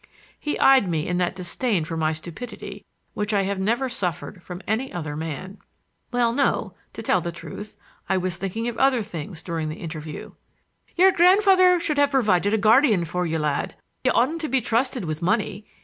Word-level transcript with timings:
He 0.39 0.57
eyed 0.57 0.89
me 0.89 1.07
in 1.07 1.19
that 1.19 1.35
disdain 1.35 1.85
for 1.85 1.95
my 1.95 2.11
stupidity 2.11 2.87
which 3.13 3.35
I 3.35 3.43
have 3.43 3.59
never 3.59 3.87
suffered 3.87 4.41
from 4.41 4.63
any 4.67 4.91
other 4.91 5.15
man. 5.15 5.59
"Well, 6.11 6.33
no; 6.33 6.73
to 6.93 7.03
tell 7.03 7.21
the 7.21 7.31
truth, 7.31 7.77
I 8.09 8.17
was 8.17 8.35
thinking 8.37 8.67
of 8.67 8.79
other 8.79 9.03
things 9.03 9.43
during 9.43 9.69
the 9.69 9.75
interview." 9.75 10.31
"Your 10.95 11.11
grandfather 11.11 11.79
should 11.79 11.99
have 11.99 12.09
provided 12.09 12.51
a 12.51 12.57
guardian 12.57 13.05
for 13.05 13.27
you, 13.27 13.37
lad. 13.37 13.75
You 14.03 14.09
oughtn't 14.13 14.41
to 14.41 14.49
be 14.49 14.59
trusted 14.59 15.05
with 15.05 15.21
money. 15.21 15.67